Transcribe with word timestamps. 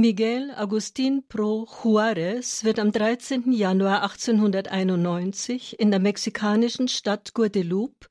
Miguel 0.00 0.52
Agustin 0.54 1.24
Pro 1.28 1.66
Juarez 1.82 2.62
wird 2.62 2.78
am 2.78 2.92
13. 2.92 3.50
Januar 3.50 4.04
1891 4.04 5.80
in 5.80 5.90
der 5.90 5.98
mexikanischen 5.98 6.86
Stadt 6.86 7.34
Guadeloupe 7.34 8.06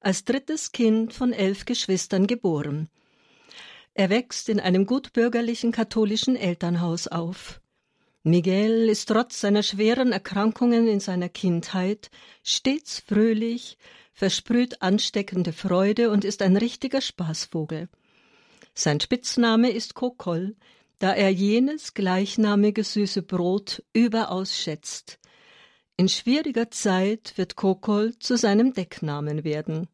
als 0.00 0.24
drittes 0.24 0.72
Kind 0.72 1.12
von 1.12 1.34
elf 1.34 1.66
Geschwistern 1.66 2.26
geboren. 2.26 2.88
Er 3.92 4.08
wächst 4.08 4.48
in 4.48 4.60
einem 4.60 4.86
gutbürgerlichen 4.86 5.72
katholischen 5.72 6.36
Elternhaus 6.36 7.06
auf. 7.06 7.60
Miguel 8.22 8.88
ist 8.88 9.10
trotz 9.10 9.38
seiner 9.38 9.62
schweren 9.62 10.12
Erkrankungen 10.12 10.88
in 10.88 11.00
seiner 11.00 11.28
Kindheit 11.28 12.10
stets 12.42 13.00
fröhlich, 13.06 13.76
versprüht 14.14 14.80
ansteckende 14.80 15.52
Freude 15.52 16.08
und 16.08 16.24
ist 16.24 16.40
ein 16.40 16.56
richtiger 16.56 17.02
Spaßvogel. 17.02 17.90
Sein 18.72 19.00
Spitzname 19.00 19.68
ist 19.68 19.92
Kokol, 19.94 20.56
da 20.98 21.12
er 21.12 21.30
jenes 21.30 21.94
gleichnamige 21.94 22.84
süße 22.84 23.22
Brot 23.22 23.82
überaus 23.92 24.56
schätzt. 24.56 25.18
In 25.96 26.08
schwieriger 26.08 26.70
Zeit 26.70 27.34
wird 27.36 27.56
Kokol 27.56 28.18
zu 28.18 28.36
seinem 28.36 28.72
Decknamen 28.72 29.44
werden. 29.44 29.88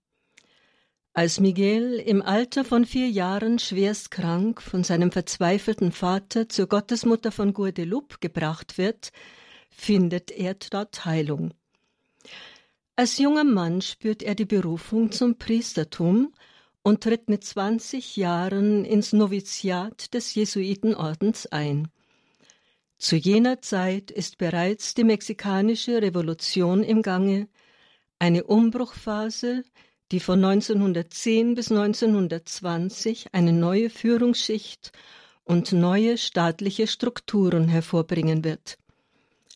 Als 1.15 1.41
Miguel 1.41 1.95
im 1.95 2.23
Alter 2.23 2.65
von 2.65 2.87
vier 2.87 3.09
Jahren 3.09 3.59
schwerst 3.59 4.11
krank 4.11 4.63
von 4.63 4.83
seinem 4.83 5.13
verzweifelten 5.13 5.93
Vater 5.93 6.49
zur 6.49 6.69
Gottesmutter 6.69 7.31
von 7.31 7.53
Guadeloupe 7.53 8.17
gebracht 8.21 8.79
wird, 8.79 9.11
findet 9.69 10.31
er 10.31 10.55
dort 10.55 11.05
Heilung. 11.05 11.53
Als 12.97 13.19
junger 13.19 13.45
Mann 13.45 13.83
spürt 13.83 14.23
er 14.23 14.35
die 14.35 14.45
Berufung 14.45 15.13
zum 15.13 15.37
Priestertum 15.37 16.33
und 16.83 17.03
tritt 17.03 17.29
mit 17.29 17.45
20 17.45 18.17
Jahren 18.17 18.85
ins 18.85 19.13
Noviziat 19.13 20.15
des 20.15 20.35
Jesuitenordens 20.35 21.47
ein. 21.47 21.89
Zu 22.99 23.17
jener 23.17 23.61
Zeit 23.63 24.11
ist 24.11 24.39
bereits 24.39 24.95
die 24.95 25.05
mexikanische 25.05 26.03
Revolution 26.03 26.83
im 26.85 27.03
Gange, 27.03 27.49
eine 28.19 28.45
Umbruchphase, 28.45 29.65
die 30.13 30.21
von 30.21 30.45
1910 30.45 31.55
bis 31.55 31.71
1920 31.73 33.35
eine 33.35 33.53
neue 33.53 33.91
Führungsschicht 33.91 34.93
und 35.45 35.73
neue 35.73 36.19
staatliche 36.19 36.87
Strukturen 36.87 37.69
hervorbringen 37.69 38.45
wird. 38.45 38.79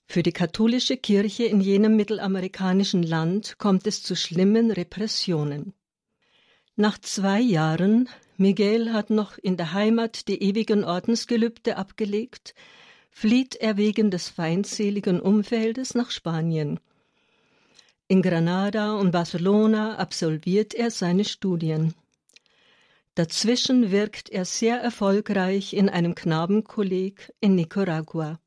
Für 0.09 0.23
die 0.23 0.33
katholische 0.33 0.97
Kirche 0.97 1.45
in 1.45 1.61
jenem 1.61 1.97
mittelamerikanischen 1.97 3.03
Land 3.03 3.59
kommt 3.59 3.87
es 3.87 4.03
zu 4.03 4.17
schlimmen 4.17 4.71
Repressionen. 4.71 5.75
Nach 6.79 6.99
zwei 6.99 7.41
Jahren, 7.41 8.07
Miguel 8.37 8.93
hat 8.93 9.09
noch 9.09 9.39
in 9.39 9.57
der 9.57 9.73
Heimat 9.73 10.29
die 10.29 10.43
ewigen 10.43 10.85
Ordensgelübde 10.85 11.79
abgelegt, 11.79 12.55
flieht 13.11 13.57
er 13.57 13.79
wegen 13.79 14.11
des 14.11 14.29
feindseligen 14.29 15.19
Umfeldes 15.19 15.95
nach 15.95 16.11
Spanien. 16.11 16.79
In 18.09 18.21
Granada 18.21 18.93
und 18.93 19.11
Barcelona 19.11 19.97
absolviert 19.97 20.75
er 20.75 20.91
seine 20.91 21.25
Studien. 21.25 21.95
Dazwischen 23.15 23.91
wirkt 23.91 24.29
er 24.29 24.45
sehr 24.45 24.79
erfolgreich 24.79 25.73
in 25.73 25.89
einem 25.89 26.15
Knabenkolleg 26.15 27.33
in 27.41 27.55
Nicaragua. 27.55 28.39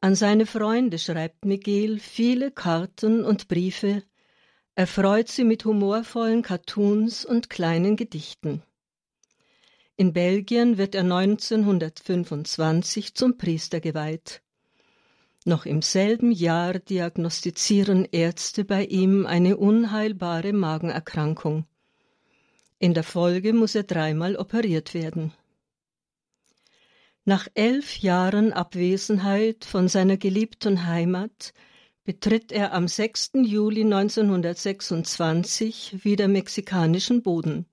An 0.00 0.14
seine 0.14 0.46
Freunde 0.46 0.98
schreibt 0.98 1.44
Miguel 1.44 1.98
viele 1.98 2.50
Karten 2.50 3.22
und 3.22 3.48
Briefe, 3.48 4.02
er 4.76 4.86
freut 4.86 5.28
sie 5.28 5.42
mit 5.42 5.64
humorvollen 5.64 6.42
Cartoons 6.42 7.24
und 7.24 7.48
kleinen 7.48 7.96
Gedichten. 7.96 8.62
In 9.96 10.12
Belgien 10.12 10.76
wird 10.76 10.94
er 10.94 11.00
1925 11.00 13.14
zum 13.14 13.38
Priester 13.38 13.80
geweiht. 13.80 14.42
Noch 15.46 15.64
im 15.64 15.80
selben 15.80 16.30
Jahr 16.30 16.78
diagnostizieren 16.78 18.04
Ärzte 18.04 18.66
bei 18.66 18.84
ihm 18.84 19.24
eine 19.24 19.56
unheilbare 19.56 20.52
Magenerkrankung. 20.52 21.64
In 22.78 22.92
der 22.92 23.04
Folge 23.04 23.54
muss 23.54 23.74
er 23.74 23.84
dreimal 23.84 24.36
operiert 24.36 24.92
werden. 24.92 25.32
Nach 27.24 27.48
elf 27.54 27.96
Jahren 27.96 28.52
Abwesenheit 28.52 29.64
von 29.64 29.88
seiner 29.88 30.18
geliebten 30.18 30.84
Heimat 30.84 31.54
betritt 32.06 32.50
er 32.52 32.72
am 32.72 32.88
6. 32.88 33.32
Juli 33.42 33.82
1926 33.82 36.04
wieder 36.04 36.28
mexikanischen 36.28 37.22
Boden. 37.22 37.66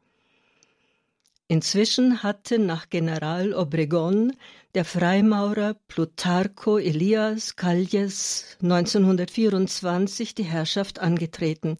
Inzwischen 1.47 2.23
hatte 2.23 2.57
nach 2.57 2.89
General 2.89 3.53
Obregón 3.53 4.33
der 4.73 4.85
Freimaurer 4.85 5.75
Plutarco 5.87 6.79
Elias 6.79 7.55
Calles 7.55 8.57
1924 8.63 10.33
die 10.33 10.45
Herrschaft 10.45 10.97
angetreten. 10.97 11.77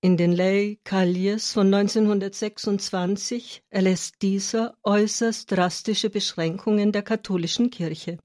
In 0.00 0.16
den 0.16 0.32
Ley 0.32 0.80
Calles 0.84 1.52
von 1.52 1.66
1926 1.66 3.62
erlässt 3.68 4.22
dieser 4.22 4.74
äußerst 4.84 5.52
drastische 5.52 6.08
Beschränkungen 6.08 6.92
der 6.92 7.02
katholischen 7.02 7.68
Kirche. 7.68 8.16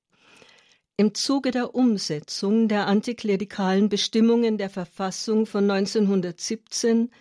Im 0.98 1.14
Zuge 1.14 1.52
der 1.52 1.76
Umsetzung 1.76 2.70
der 2.70 2.88
antiklerikalen 2.88 3.90
Bestimmungen 3.90 4.58
der 4.58 4.70
Verfassung 4.70 5.46
von 5.46 5.70
1917 5.70 7.12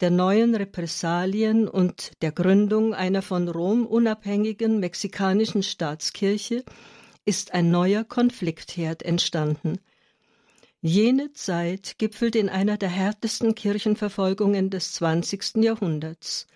der 0.00 0.10
neuen 0.10 0.56
Repressalien 0.56 1.68
und 1.68 2.20
der 2.20 2.32
Gründung 2.32 2.94
einer 2.94 3.22
von 3.22 3.48
Rom 3.48 3.86
unabhängigen 3.86 4.80
mexikanischen 4.80 5.62
Staatskirche 5.62 6.64
ist 7.24 7.54
ein 7.54 7.70
neuer 7.70 8.02
Konfliktherd 8.02 9.04
entstanden. 9.04 9.78
Jene 10.80 11.32
Zeit 11.32 11.98
gipfelt 11.98 12.34
in 12.34 12.48
einer 12.48 12.76
der 12.76 12.90
härtesten 12.90 13.54
Kirchenverfolgungen 13.54 14.68
des 14.68 14.94
20. 14.94 15.58
Jahrhunderts. 15.62 16.48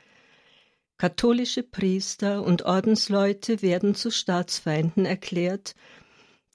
Katholische 0.98 1.62
Priester 1.62 2.42
und 2.42 2.62
Ordensleute 2.62 3.62
werden 3.62 3.94
zu 3.94 4.10
Staatsfeinden 4.10 5.06
erklärt, 5.06 5.76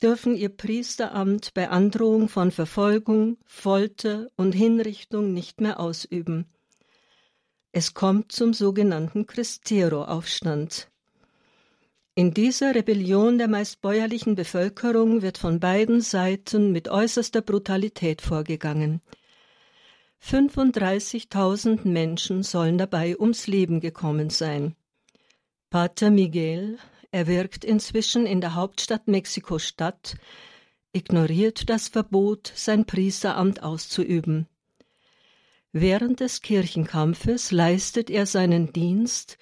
dürfen 0.01 0.35
ihr 0.35 0.49
Priesteramt 0.49 1.53
bei 1.53 1.69
Androhung 1.69 2.29
von 2.29 2.51
Verfolgung, 2.51 3.37
Folter 3.45 4.29
und 4.35 4.53
Hinrichtung 4.53 5.33
nicht 5.33 5.61
mehr 5.61 5.79
ausüben. 5.79 6.45
Es 7.71 7.93
kommt 7.93 8.31
zum 8.31 8.53
sogenannten 8.53 9.25
Cristero-Aufstand. 9.25 10.89
In 12.17 12.33
dieser 12.33 12.73
Rebellion 12.73 13.37
der 13.37 13.49
meist 13.49 13.81
bäuerlichen 13.81 14.35
Bevölkerung 14.35 15.21
wird 15.21 15.37
von 15.37 15.59
beiden 15.59 15.99
Seiten 15.99 16.71
mit 16.71 16.87
äußerster 16.87 17.41
Brutalität 17.41 18.21
vorgegangen. 18.21 19.01
35.000 20.23 21.85
Menschen 21.85 22.43
sollen 22.43 22.77
dabei 22.77 23.19
ums 23.19 23.47
Leben 23.47 23.81
gekommen 23.81 24.29
sein. 24.29 24.75
Pater 25.69 26.09
Miguel, 26.09 26.79
er 27.15 27.27
wirkt 27.27 27.63
inzwischen 27.63 28.25
in 28.25 28.41
der 28.41 28.55
Hauptstadt 28.55 29.07
Mexiko-Stadt, 29.07 30.17
ignoriert 30.91 31.69
das 31.69 31.87
Verbot, 31.87 32.51
sein 32.53 32.83
Priesteramt 32.83 33.63
auszuüben. 33.63 34.49
Während 35.71 36.19
des 36.19 36.41
Kirchenkampfes 36.41 37.53
leistet 37.53 38.09
er 38.09 38.25
seinen 38.25 38.73
Dienst, 38.73 39.37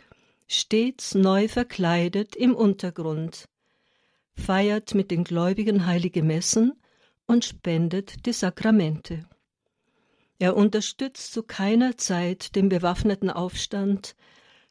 stets 0.45 1.15
neu 1.15 1.47
verkleidet 1.47 2.35
im 2.35 2.53
Untergrund, 2.53 3.49
feiert 4.35 4.93
mit 4.93 5.09
den 5.09 5.23
Gläubigen 5.23 5.87
heilige 5.87 6.21
Messen 6.21 6.73
und 7.25 7.43
spendet 7.43 8.27
die 8.27 8.33
Sakramente. 8.33 9.27
Er 10.37 10.55
unterstützt 10.55 11.33
zu 11.33 11.41
keiner 11.41 11.97
Zeit 11.97 12.55
den 12.55 12.69
bewaffneten 12.69 13.31
Aufstand, 13.31 14.15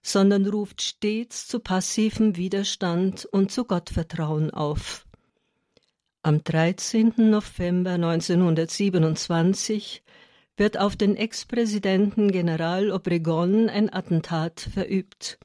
sondern 0.02 0.46
ruft 0.46 0.82
stets 0.82 1.46
zu 1.46 1.60
passivem 1.60 2.36
Widerstand 2.36 3.24
und 3.26 3.52
zu 3.52 3.64
Gottvertrauen 3.64 4.50
auf. 4.50 5.06
Am 6.22 6.44
13. 6.44 7.14
November 7.16 7.92
1927 7.92 10.02
wird 10.56 10.78
auf 10.78 10.96
den 10.96 11.16
Ex-Präsidenten 11.16 12.30
General 12.30 12.92
Obregón 12.92 13.68
ein 13.68 13.92
Attentat 13.92 14.60
verübt. 14.60 15.38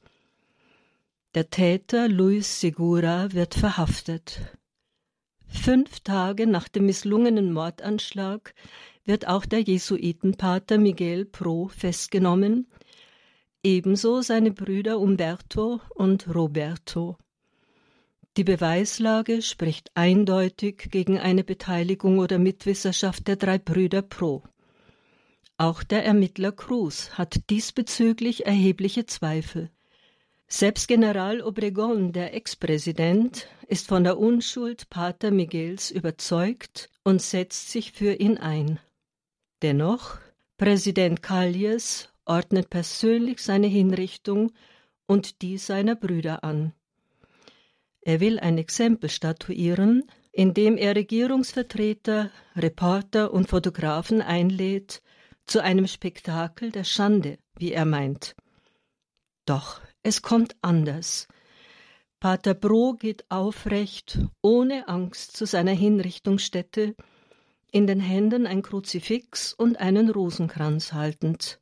Der 1.34 1.50
Täter 1.50 2.08
Luis 2.08 2.60
Segura 2.60 3.32
wird 3.32 3.54
verhaftet. 3.54 4.56
Fünf 5.46 6.00
Tage 6.00 6.46
nach 6.46 6.68
dem 6.68 6.86
misslungenen 6.86 7.52
Mordanschlag 7.52 8.54
wird 9.04 9.26
auch 9.26 9.46
der 9.46 9.60
Jesuitenpater 9.60 10.78
Miguel 10.78 11.24
Pro 11.24 11.68
festgenommen, 11.68 12.66
ebenso 13.62 14.22
seine 14.22 14.50
Brüder 14.50 14.98
Umberto 14.98 15.80
und 15.94 16.32
Roberto. 16.34 17.16
Die 18.36 18.44
Beweislage 18.44 19.42
spricht 19.42 19.90
eindeutig 19.94 20.90
gegen 20.90 21.18
eine 21.18 21.42
Beteiligung 21.42 22.18
oder 22.18 22.38
Mitwisserschaft 22.38 23.26
der 23.26 23.36
drei 23.36 23.58
Brüder 23.58 24.02
Pro. 24.02 24.44
Auch 25.56 25.82
der 25.82 26.04
Ermittler 26.04 26.52
Cruz 26.52 27.10
hat 27.10 27.50
diesbezüglich 27.50 28.46
erhebliche 28.46 29.06
Zweifel. 29.06 29.70
Selbst 30.46 30.86
General 30.86 31.42
Obregon, 31.42 32.12
der 32.12 32.32
Ex-Präsident, 32.32 33.48
ist 33.66 33.88
von 33.88 34.04
der 34.04 34.18
Unschuld 34.18 34.88
Pater 34.88 35.32
Miguels 35.32 35.90
überzeugt 35.90 36.90
und 37.02 37.20
setzt 37.20 37.70
sich 37.70 37.90
für 37.90 38.14
ihn 38.14 38.38
ein. 38.38 38.78
Dennoch, 39.62 40.18
Präsident 40.56 41.22
Calles 41.22 42.08
ordnet 42.28 42.70
persönlich 42.70 43.42
seine 43.42 43.66
Hinrichtung 43.66 44.52
und 45.06 45.42
die 45.42 45.58
seiner 45.58 45.96
Brüder 45.96 46.44
an. 46.44 46.72
Er 48.00 48.20
will 48.20 48.38
ein 48.38 48.58
Exempel 48.58 49.10
statuieren, 49.10 50.04
indem 50.32 50.76
er 50.76 50.94
Regierungsvertreter, 50.94 52.30
Reporter 52.56 53.32
und 53.32 53.48
Fotografen 53.48 54.22
einlädt 54.22 55.02
zu 55.46 55.62
einem 55.62 55.86
Spektakel 55.86 56.70
der 56.70 56.84
Schande, 56.84 57.38
wie 57.56 57.72
er 57.72 57.84
meint. 57.84 58.36
Doch 59.46 59.80
es 60.02 60.22
kommt 60.22 60.56
anders. 60.62 61.26
Pater 62.20 62.54
Bro 62.54 62.94
geht 62.94 63.30
aufrecht, 63.30 64.18
ohne 64.42 64.88
Angst 64.88 65.36
zu 65.36 65.46
seiner 65.46 65.72
Hinrichtungsstätte, 65.72 66.94
in 67.70 67.86
den 67.86 68.00
Händen 68.00 68.46
ein 68.46 68.62
Kruzifix 68.62 69.52
und 69.52 69.78
einen 69.78 70.10
Rosenkranz 70.10 70.92
haltend. 70.92 71.60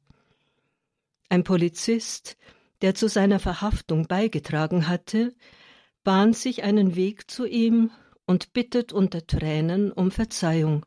Ein 1.29 1.45
Polizist, 1.45 2.37
der 2.83 2.95
zu 2.95 3.09
seiner 3.09 3.39
Verhaftung 3.39 4.07
beigetragen 4.07 4.89
hatte, 4.89 5.35
bahnt 6.05 6.37
sich 6.37 6.63
einen 6.63 6.95
Weg 6.95 7.31
zu 7.31 7.47
ihm 7.47 7.91
und 8.27 8.53
bittet 8.53 8.93
unter 8.93 9.27
Tränen 9.27 9.91
um 9.91 10.11
Verzeihung. 10.11 10.87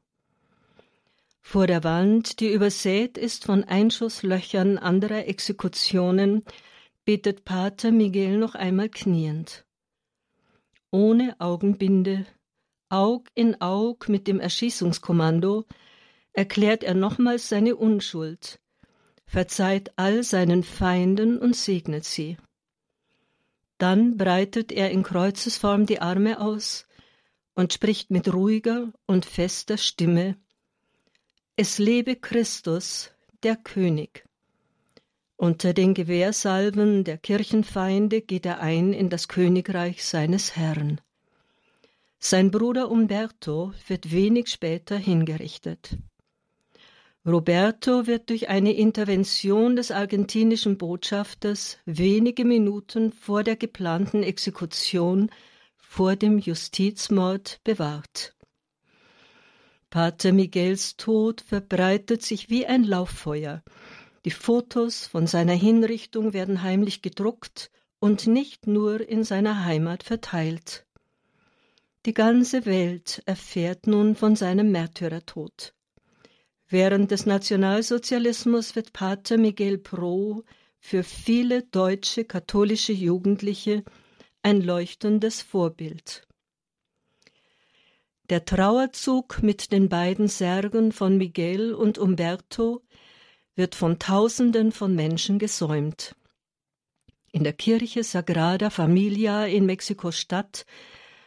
Vor 1.41 1.68
der 1.68 1.83
Wand, 1.83 2.39
die 2.39 2.53
übersät 2.53 3.18
ist 3.18 3.45
von 3.45 3.63
Einschusslöchern 3.63 4.77
anderer 4.77 5.27
Exekutionen, 5.27 6.44
betet 7.06 7.44
Pater 7.44 7.92
Miguel 7.92 8.38
noch 8.38 8.56
einmal 8.56 8.89
kniend. 8.89 9.65
Ohne 10.92 11.35
Augenbinde, 11.39 12.25
Aug 12.89 13.30
in 13.35 13.59
Aug 13.62 14.07
mit 14.09 14.27
dem 14.27 14.39
Erschießungskommando, 14.39 15.65
erklärt 16.33 16.83
er 16.83 16.94
nochmals 16.94 17.50
seine 17.50 17.75
Unschuld, 17.75 18.59
verzeiht 19.29 19.91
all 19.95 20.23
seinen 20.23 20.63
Feinden 20.63 21.37
und 21.37 21.55
segnet 21.55 22.03
sie. 22.03 22.37
Dann 23.77 24.17
breitet 24.17 24.71
er 24.71 24.89
in 24.89 25.03
Kreuzesform 25.03 25.85
die 25.85 26.01
Arme 26.01 26.41
aus 26.41 26.87
und 27.53 27.71
spricht 27.71 28.09
mit 28.09 28.33
ruhiger 28.33 28.91
und 29.05 29.25
fester 29.25 29.77
Stimme 29.77 30.35
Es 31.55 31.77
lebe 31.77 32.15
Christus, 32.15 33.11
der 33.43 33.55
König. 33.55 34.25
Unter 35.37 35.73
den 35.73 35.93
Gewehrsalven 35.93 37.03
der 37.03 37.19
Kirchenfeinde 37.19 38.21
geht 38.21 38.47
er 38.47 38.59
ein 38.61 38.93
in 38.93 39.09
das 39.09 39.27
Königreich 39.27 40.03
seines 40.03 40.55
Herrn. 40.55 40.99
Sein 42.17 42.49
Bruder 42.49 42.89
Umberto 42.89 43.73
wird 43.87 44.11
wenig 44.11 44.47
später 44.47 44.97
hingerichtet. 44.97 45.97
Roberto 47.25 48.07
wird 48.07 48.30
durch 48.30 48.50
eine 48.50 48.74
Intervention 48.74 49.75
des 49.75 49.92
argentinischen 49.92 50.77
Botschafters 50.77 51.77
wenige 51.86 52.45
Minuten 52.45 53.12
vor 53.12 53.44
der 53.44 53.56
geplanten 53.56 54.24
Exekution 54.24 55.30
vor 55.77 56.16
dem 56.16 56.39
Justizmord 56.39 57.60
bewahrt. 57.63 58.36
Pater 59.89 60.31
Miguels 60.31 60.98
Tod 60.98 61.42
verbreitet 61.42 62.21
sich 62.21 62.50
wie 62.50 62.66
ein 62.66 62.83
Lauffeuer 62.83 63.63
die 64.25 64.31
Fotos 64.31 65.07
von 65.07 65.27
seiner 65.27 65.54
Hinrichtung 65.54 66.33
werden 66.33 66.62
heimlich 66.62 67.01
gedruckt 67.01 67.71
und 68.00 68.27
nicht 68.27 68.68
nur 68.68 69.07
in 69.07 69.24
seiner 69.24 69.63
Heimat 69.63 70.04
verteilt. 70.04 70.86
Die 72.06 72.13
ganze 72.13 72.66
Welt 72.66 73.21
erfährt 73.25 73.88
nun 73.88 74.16
von 74.16 74.36
seinem 74.36 74.71
Märtyrertod. 74.71 75.74
Während 76.71 77.10
des 77.10 77.25
Nationalsozialismus 77.25 78.75
wird 78.75 78.94
Pater 78.94 79.39
Miguel 79.39 79.80
Pro 79.80 80.44
für 80.80 81.04
viele 81.04 81.63
deutsche 81.63 82.25
katholische 82.25 82.94
Jugendliche 82.94 83.83
ein 84.44 84.62
leuchtendes 84.62 85.42
Vorbild. 85.42 86.27
Der 88.30 88.45
Trauerzug 88.45 89.42
mit 89.42 89.71
den 89.71 89.89
beiden 89.89 90.27
Särgen 90.27 90.92
von 90.92 91.18
Miguel 91.18 91.74
und 91.74 91.98
Umberto 91.98 92.83
wird 93.56 93.74
von 93.74 93.98
Tausenden 93.98 94.71
von 94.71 94.94
Menschen 94.94 95.39
gesäumt. 95.39 96.16
In 97.31 97.44
der 97.44 97.54
Kirche 97.54 98.04
Sagrada 98.04 98.69
Familia 98.69 99.45
in 99.45 99.66
Mexiko-Stadt 99.66 100.68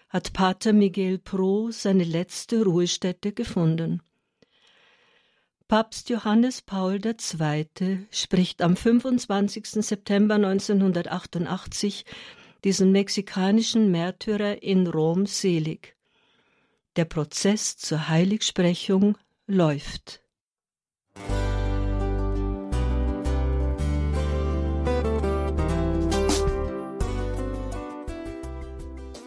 hat 0.09 0.33
Pater 0.33 0.73
Miguel 0.73 1.19
Pro 1.19 1.73
seine 1.73 2.05
letzte 2.05 2.63
Ruhestätte 2.63 3.33
gefunden. 3.33 4.03
Papst 5.73 6.11
Johannes 6.11 6.61
Paul 6.61 7.01
II. 7.03 8.07
spricht 8.11 8.61
am 8.61 8.77
25. 8.77 9.83
September 9.83 10.35
1988 10.35 12.05
diesen 12.63 12.93
mexikanischen 12.93 13.91
Märtyrer 13.91 14.63
in 14.63 14.87
Rom 14.87 15.25
selig. 15.25 15.97
Der 16.97 17.07
Prozess 17.07 17.79
zur 17.79 18.11
Heiligsprechung 18.11 19.17
läuft. 19.47 20.21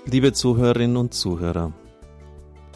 Liebe 0.05 0.31
Zuhörerinnen 0.33 0.97
und 0.97 1.15
Zuhörer, 1.15 1.73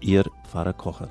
Ihr 0.00 0.24
Pfarrer 0.44 0.74
Kocher. 0.74 1.08